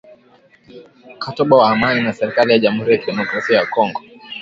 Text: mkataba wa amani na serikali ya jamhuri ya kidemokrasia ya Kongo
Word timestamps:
mkataba 1.15 1.55
wa 1.57 1.71
amani 1.71 2.01
na 2.01 2.13
serikali 2.13 2.51
ya 2.51 2.59
jamhuri 2.59 2.91
ya 2.91 2.97
kidemokrasia 2.97 3.57
ya 3.57 3.65
Kongo 3.65 4.01